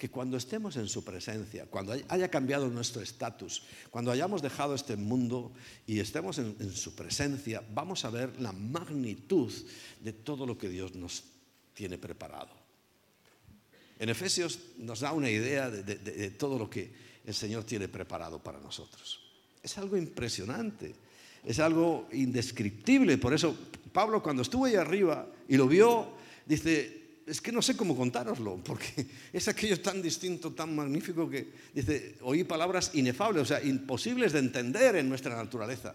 [0.00, 4.96] que cuando estemos en su presencia, cuando haya cambiado nuestro estatus, cuando hayamos dejado este
[4.96, 5.52] mundo
[5.86, 9.52] y estemos en, su presencia, vamos a ver la magnitud
[10.00, 11.22] de todo lo que Dios nos
[11.74, 12.48] tiene preparado.
[13.98, 16.90] En Efesios nos da una idea de todo lo que
[17.26, 19.20] el Señor tiene preparado para nosotros.
[19.62, 20.94] Es algo impresionante,
[21.44, 23.18] es algo indescriptible.
[23.18, 23.54] Por eso
[23.92, 26.14] Pablo cuando estuvo ahí arriba y lo vio,
[26.46, 26.99] dice,
[27.30, 32.18] es que no sé cómo contároslo, porque es aquello tan distinto, tan magnífico que dice,
[32.22, 35.94] oí palabras inefables, o sea, imposibles de entender en nuestra naturaleza,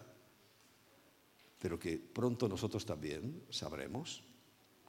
[1.60, 4.24] pero que pronto nosotros también sabremos,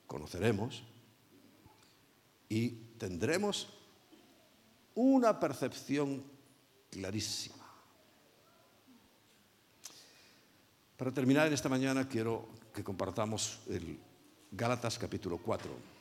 [0.06, 0.84] conoceremos
[2.48, 3.68] y tendremos
[4.94, 6.22] una percepción
[6.90, 7.56] clarísima.
[10.96, 13.98] Para terminar en esta mañana quiero que compartamos el
[14.52, 15.95] Gálatas capítulo 4.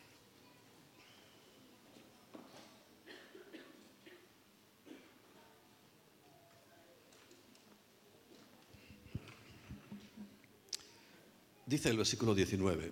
[11.76, 12.90] Dice el versículo 19.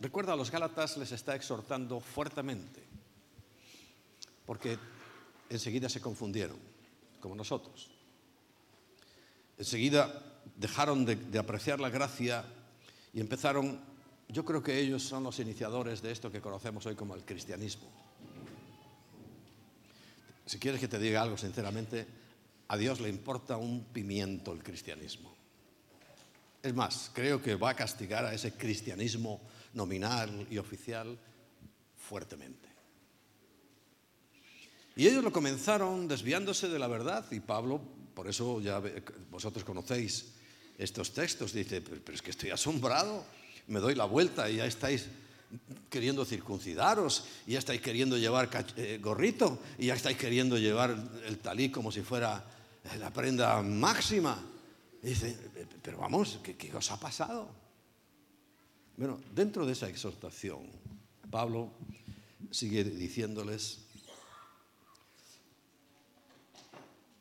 [0.00, 2.82] Recuerda, a los Gálatas les está exhortando fuertemente,
[4.44, 4.78] porque
[5.48, 6.58] enseguida se confundieron,
[7.20, 7.90] como nosotros.
[9.56, 10.22] Enseguida
[10.56, 12.44] dejaron de, de apreciar la gracia
[13.14, 13.80] y empezaron,
[14.28, 17.88] yo creo que ellos son los iniciadores de esto que conocemos hoy como el cristianismo.
[20.44, 22.06] Si quieres que te diga algo sinceramente,
[22.68, 25.37] a Dios le importa un pimiento el cristianismo.
[26.62, 29.40] Es más, creo que va a castigar a ese cristianismo
[29.74, 31.18] nominal y oficial
[31.96, 32.68] fuertemente.
[34.96, 37.80] Y ellos lo comenzaron desviándose de la verdad y Pablo,
[38.14, 38.82] por eso ya
[39.30, 40.32] vosotros conocéis
[40.76, 43.24] estos textos, dice, pero es que estoy asombrado,
[43.68, 45.06] me doy la vuelta y ya estáis
[45.88, 51.92] queriendo circuncidaros, ya estáis queriendo llevar eh, gorrito, ya estáis queriendo llevar el talí como
[51.92, 52.44] si fuera
[52.98, 54.42] la prenda máxima.
[55.02, 55.36] Dice,
[55.82, 57.48] pero vamos, ¿qué, ¿qué, os ha pasado?
[58.96, 60.66] Bueno, dentro de esa exhortación,
[61.30, 61.70] Pablo
[62.50, 63.84] sigue diciéndoles,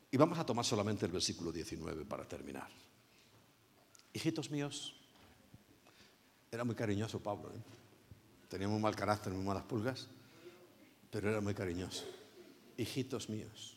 [0.09, 2.69] y vamos a tomar solamente el versículo 19 para terminar.
[4.13, 4.95] Hijitos míos,
[6.51, 7.61] era muy cariñoso Pablo, ¿eh?
[8.49, 10.07] tenía muy mal carácter, muy malas pulgas,
[11.11, 12.05] pero era muy cariñoso.
[12.77, 13.76] Hijitos míos,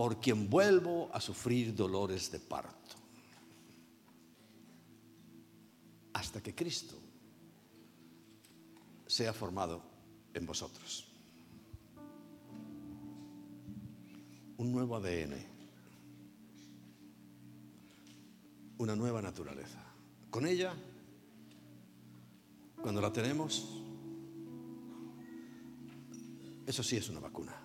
[0.00, 2.96] por quien vuelvo a sufrir dolores de parto,
[6.14, 6.96] hasta que Cristo
[9.06, 9.82] sea formado
[10.32, 11.06] en vosotros.
[14.56, 15.34] Un nuevo ADN,
[18.78, 19.84] una nueva naturaleza.
[20.30, 20.72] Con ella,
[22.80, 23.68] cuando la tenemos,
[26.66, 27.59] eso sí es una vacuna.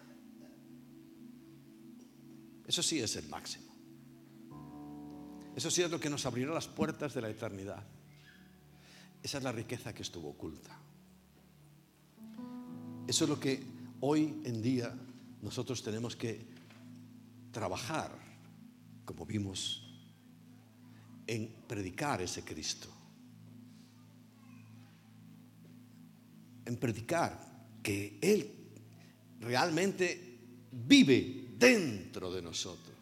[2.75, 3.71] Eso sí es el máximo.
[5.55, 7.81] Eso sí es lo que nos abrirá las puertas de la eternidad.
[9.23, 10.77] Esa es la riqueza que estuvo oculta.
[13.07, 13.63] Eso es lo que
[14.01, 14.93] hoy en día
[15.41, 16.45] nosotros tenemos que
[17.53, 18.11] trabajar,
[19.05, 19.81] como vimos,
[21.27, 22.89] en predicar ese Cristo.
[26.65, 27.39] En predicar
[27.81, 28.53] que Él
[29.39, 30.39] realmente
[30.73, 32.96] vive dentro de nosotros.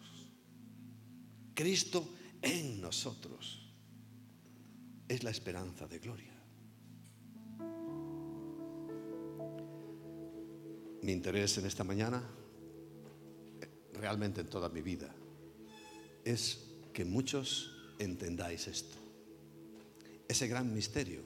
[1.53, 2.07] Cristo
[2.41, 3.59] en nosotros
[5.07, 6.33] es la esperanza de gloria.
[11.01, 12.23] Mi interés en esta mañana,
[13.93, 15.13] realmente en toda mi vida,
[16.23, 18.97] es que muchos entendáis esto.
[20.27, 21.21] Ese gran misterio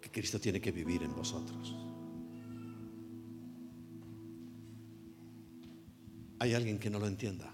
[0.00, 1.93] que Cristo tiene que vivir en vosotros.
[6.38, 7.50] Hay alguien que no lo entienda.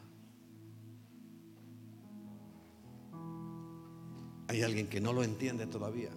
[4.49, 6.11] Hay alguien que no lo entiende todavía.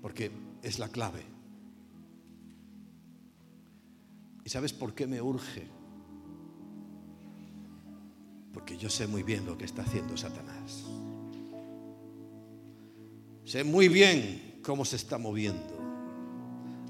[0.00, 0.30] Porque
[0.62, 1.22] es la clave.
[4.44, 5.66] ¿Y sabes por qué me urge?
[8.52, 10.84] Porque yo sé muy bien lo que está haciendo Satanás.
[13.44, 15.75] Sé muy bien cómo se está moviendo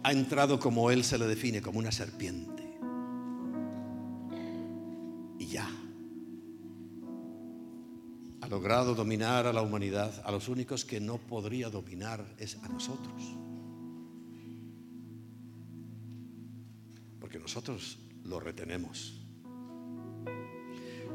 [0.06, 2.62] ha entrado como Él se le define, como una serpiente.
[5.36, 5.68] Y ya.
[8.40, 10.22] Ha logrado dominar a la humanidad.
[10.24, 13.20] A los únicos que no podría dominar es a nosotros.
[17.18, 19.20] Porque nosotros lo retenemos.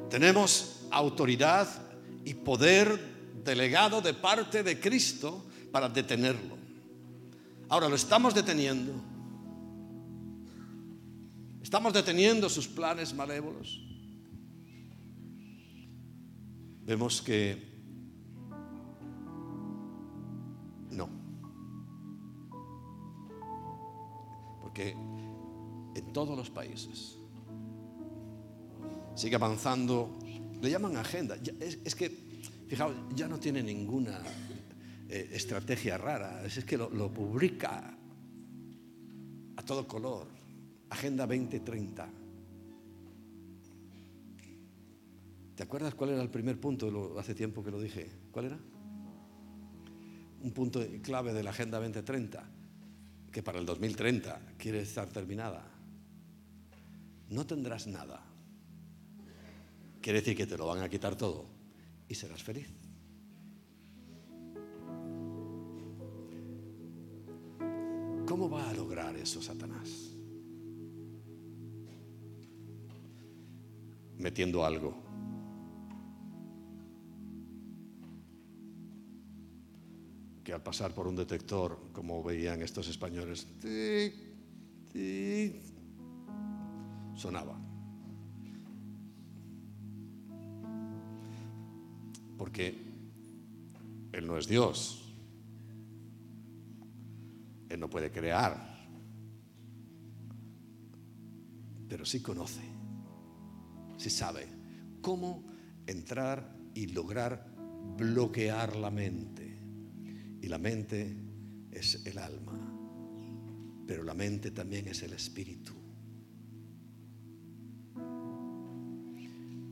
[0.09, 1.65] Tenemos autoridad
[2.25, 2.99] y poder
[3.45, 6.60] delegado de parte de Cristo para detenerlo.
[7.71, 8.91] Ahora lo estamos deteniendo.
[11.63, 13.81] Estamos deteniendo sus planes malévolos.
[16.83, 17.55] Vemos que
[20.89, 21.07] no.
[24.61, 27.17] Porque en todos los países
[29.15, 30.19] sigue avanzando,
[30.61, 31.37] le llaman agenda.
[31.61, 32.09] Es, que,
[32.67, 34.21] fijaos, ya no tiene ninguna
[35.11, 37.97] eh, estrategia rara, es que lo, lo publica
[39.57, 40.27] a todo color.
[40.89, 42.09] Agenda 2030.
[45.55, 47.19] ¿Te acuerdas cuál era el primer punto?
[47.19, 48.09] hace tiempo que lo dije.
[48.31, 48.59] ¿Cuál era?
[50.43, 52.49] Un punto clave de la Agenda 2030,
[53.33, 55.69] que para el 2030 quiere estar terminada.
[57.29, 58.23] No tendrás nada.
[60.01, 61.45] Quiere decir que te lo van a quitar todo
[62.07, 62.80] y serás feliz.
[68.31, 69.89] ¿Cómo va a lograr eso Satanás?
[74.19, 74.95] Metiendo algo.
[80.45, 83.49] Que al pasar por un detector, como veían estos españoles,
[87.15, 87.59] sonaba.
[92.37, 92.77] Porque
[94.13, 95.10] Él no es Dios.
[97.71, 98.69] Él no puede crear.
[101.87, 102.61] Pero sí conoce,
[103.97, 104.45] sí sabe
[105.01, 105.45] cómo
[105.87, 107.49] entrar y lograr
[107.97, 109.57] bloquear la mente.
[110.41, 111.15] Y la mente
[111.71, 112.59] es el alma,
[113.87, 115.73] pero la mente también es el espíritu.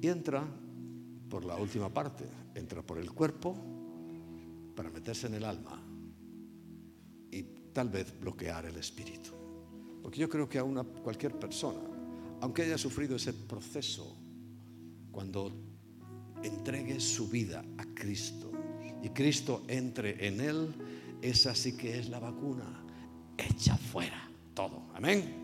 [0.02, 0.48] Y entra
[1.30, 2.26] por la última parte,
[2.56, 3.58] entra por el cuerpo
[4.74, 5.79] para meterse en el alma
[7.74, 9.32] tal vez bloquear el espíritu.
[10.02, 10.64] Porque yo creo que a
[11.04, 11.82] cualquier persona,
[12.42, 14.16] aunque haya sufrido ese proceso,
[15.12, 15.52] cuando
[16.44, 18.52] entregue su vida a Cristo
[19.04, 20.74] y Cristo entre en él,
[21.22, 22.86] esa sí que es la vacuna,
[23.38, 24.84] echa fuera todo.
[24.96, 25.36] Amén.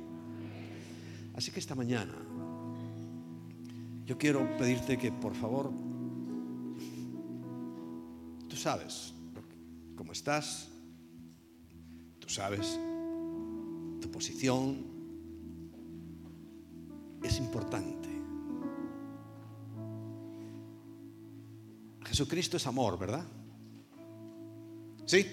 [1.36, 2.16] Así que esta mañana
[4.06, 5.72] yo quiero pedirte que por favor,
[8.48, 9.14] tú sabes
[9.96, 10.70] cómo estás,
[12.36, 12.78] sabes
[14.02, 14.86] tu posición,
[17.24, 18.10] es importante.
[22.06, 23.26] Jesucristo es amor, ¿verdad?
[25.06, 25.26] ¿Sí?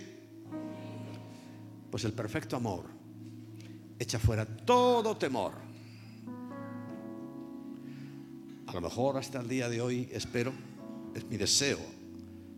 [1.90, 2.84] Pues el perfecto amor
[3.98, 5.72] echa fuera todo temor
[8.72, 10.50] a lo mejor hasta el día de hoy, espero,
[11.14, 11.78] es mi deseo,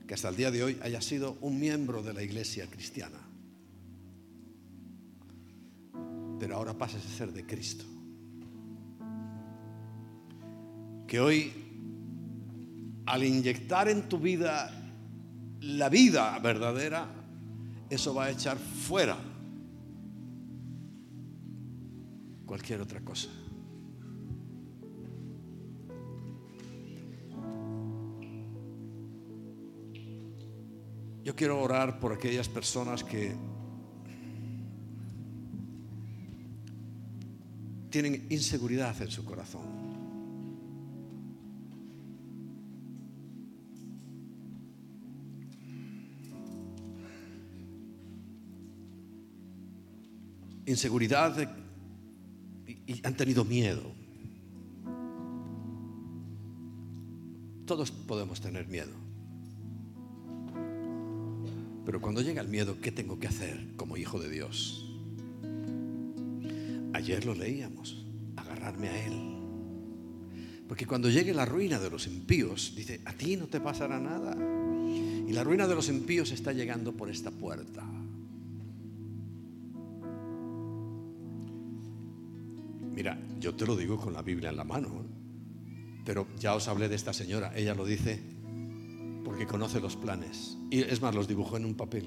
[0.06, 3.23] que hasta el día de hoy haya sido un miembro de la iglesia cristiana.
[6.54, 7.84] Ahora pases a ser de Cristo.
[11.06, 11.52] Que hoy,
[13.06, 14.70] al inyectar en tu vida
[15.60, 17.08] la vida verdadera,
[17.90, 19.16] eso va a echar fuera
[22.46, 23.28] cualquier otra cosa.
[31.24, 33.34] Yo quiero orar por aquellas personas que
[37.94, 39.62] tienen inseguridad en su corazón.
[50.66, 51.36] Inseguridad
[52.66, 53.92] y han tenido miedo.
[57.64, 58.90] Todos podemos tener miedo.
[61.86, 64.93] Pero cuando llega el miedo, ¿qué tengo que hacer como hijo de Dios?
[66.94, 69.34] Ayer lo leíamos, agarrarme a Él.
[70.68, 74.34] Porque cuando llegue la ruina de los impíos, dice, a ti no te pasará nada.
[75.26, 77.84] Y la ruina de los impíos está llegando por esta puerta.
[82.94, 85.04] Mira, yo te lo digo con la Biblia en la mano,
[86.04, 88.22] pero ya os hablé de esta señora, ella lo dice
[89.24, 90.56] porque conoce los planes.
[90.70, 92.06] Y es más, los dibujó en un papel.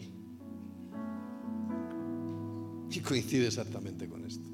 [2.90, 4.47] Y coincide exactamente con esto.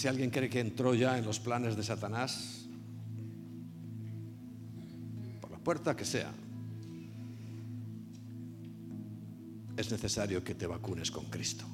[0.00, 2.64] Si alguien cree que entró ya en los planes de Satanás,
[5.42, 6.32] por la puerta que sea,
[9.76, 11.66] es necesario que te vacunes con Cristo.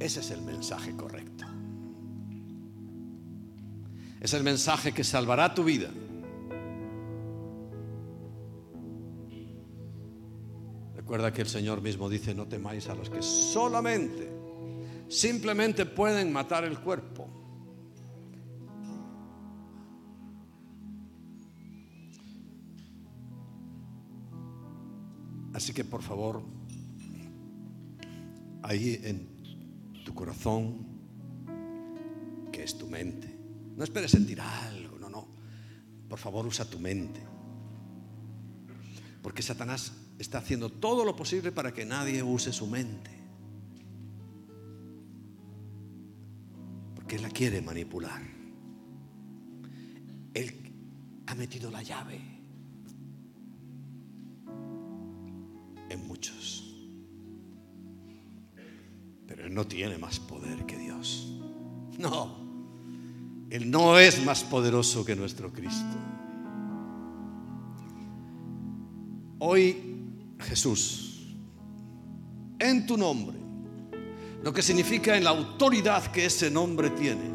[0.00, 1.44] Ese es el mensaje correcto.
[4.20, 5.90] Es el mensaje que salvará tu vida.
[11.14, 14.28] Recuerda que el Señor mismo dice, no temáis a los que solamente,
[15.08, 17.28] simplemente pueden matar el cuerpo.
[25.52, 26.42] Así que por favor,
[28.64, 30.84] ahí en tu corazón,
[32.50, 33.32] que es tu mente.
[33.76, 35.28] No esperes sentir algo, no, no.
[36.08, 37.20] Por favor, usa tu mente.
[39.22, 43.10] Porque Satanás está haciendo todo lo posible para que nadie use su mente.
[46.94, 48.22] Porque él la quiere manipular.
[50.32, 50.54] Él
[51.26, 52.20] ha metido la llave
[55.90, 56.64] en muchos
[59.50, 61.32] no tiene más poder que Dios.
[61.98, 62.36] No,
[63.50, 65.96] Él no es más poderoso que nuestro Cristo.
[69.38, 69.93] Hoy
[70.44, 71.34] Jesús,
[72.58, 73.36] en tu nombre,
[74.42, 77.30] lo que significa en la autoridad que ese nombre tiene,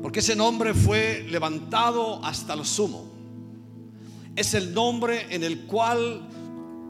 [0.00, 3.12] porque ese nombre fue levantado hasta lo sumo.
[4.36, 6.28] Es el nombre en el cual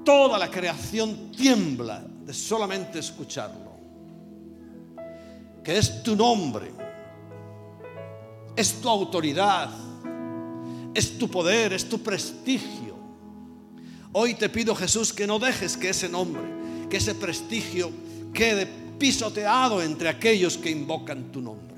[0.04, 3.72] toda la creación tiembla de solamente escucharlo.
[5.62, 6.72] Que es tu nombre,
[8.54, 9.70] es tu autoridad,
[10.92, 12.95] es tu poder, es tu prestigio.
[14.18, 16.40] Hoy te pido Jesús que no dejes que ese nombre,
[16.88, 17.90] que ese prestigio
[18.32, 18.66] quede
[18.98, 21.76] pisoteado entre aquellos que invocan tu nombre.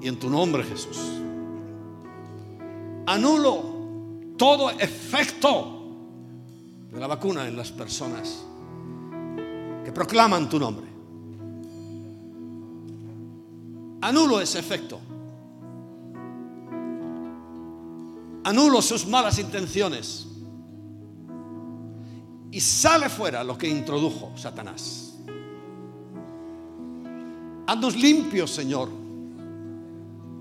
[0.00, 0.98] Y en tu nombre Jesús,
[3.04, 3.62] anulo
[4.38, 5.82] todo efecto
[6.90, 8.42] de la vacuna en las personas
[9.84, 10.86] que proclaman tu nombre.
[14.00, 14.98] Anulo ese efecto.
[18.44, 20.26] Anulo sus malas intenciones.
[22.50, 25.14] Y sale fuera lo que introdujo Satanás.
[27.66, 28.90] Haznos limpios, Señor.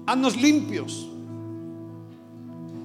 [0.06, 1.08] Haznos limpios.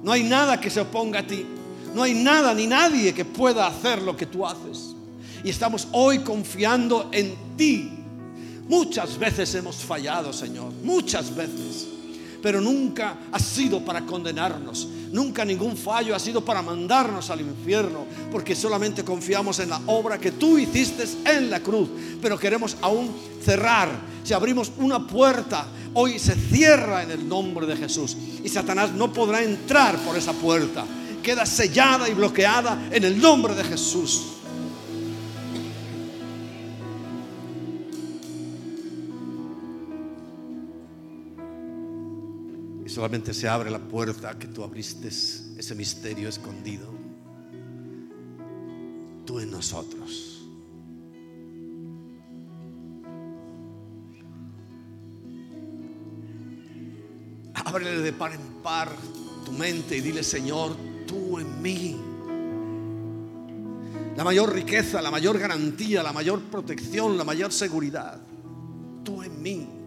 [0.01, 1.45] No hay nada que se oponga a ti.
[1.93, 4.95] No hay nada ni nadie que pueda hacer lo que tú haces.
[5.43, 7.91] Y estamos hoy confiando en ti.
[8.67, 10.71] Muchas veces hemos fallado, Señor.
[10.83, 11.87] Muchas veces.
[12.41, 14.87] Pero nunca ha sido para condenarnos.
[15.11, 18.05] Nunca ningún fallo ha sido para mandarnos al infierno.
[18.31, 21.89] Porque solamente confiamos en la obra que tú hiciste en la cruz.
[22.21, 23.09] Pero queremos aún
[23.43, 23.89] cerrar.
[24.23, 28.15] Si abrimos una puerta hoy se cierra en el nombre de Jesús.
[28.43, 30.85] Y Satanás no podrá entrar por esa puerta.
[31.23, 34.38] Queda sellada y bloqueada en el nombre de Jesús.
[42.99, 46.93] Solamente se abre la puerta que tú abriste ese misterio escondido.
[49.25, 50.45] Tú en nosotros.
[57.53, 58.91] Ábrele de par en par
[59.45, 60.75] tu mente y dile, Señor,
[61.07, 61.95] tú en mí.
[64.17, 68.19] La mayor riqueza, la mayor garantía, la mayor protección, la mayor seguridad.
[69.05, 69.78] Tú en mí.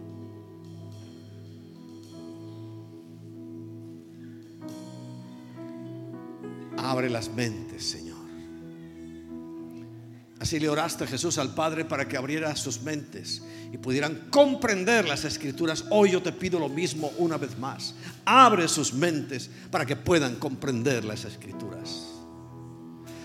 [6.93, 8.19] Abre las mentes, Señor.
[10.39, 13.41] Así le oraste Jesús al Padre para que abriera sus mentes
[13.71, 15.85] y pudieran comprender las escrituras.
[15.89, 17.95] Hoy yo te pido lo mismo una vez más.
[18.25, 22.05] Abre sus mentes para que puedan comprender las escrituras.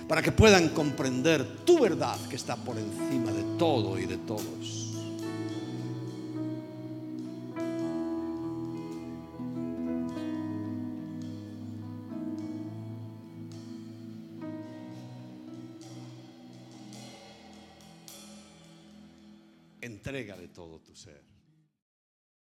[0.09, 4.88] Para que puedan comprender tu verdad que está por encima de todo y de todos.
[20.59, 21.38] Todo tu ser.